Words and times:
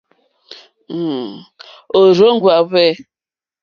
Òrzòŋwá 1.99 2.55
hwɛ̂. 2.69 2.89